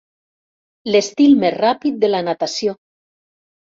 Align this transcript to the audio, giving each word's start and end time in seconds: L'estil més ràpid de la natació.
L'estil 0.95 1.37
més 1.43 1.55
ràpid 1.59 2.01
de 2.05 2.11
la 2.13 2.23
natació. 2.31 2.77